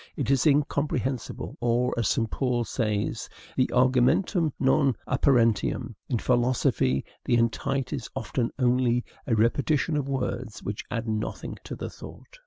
[0.15, 2.31] It is incomprehensible; or, as St.
[2.31, 5.93] Paul says, the argumentum non apparentium.
[6.09, 11.75] In philosophy, the entite is often only a repetition of words which add nothing to
[11.75, 12.39] the thought.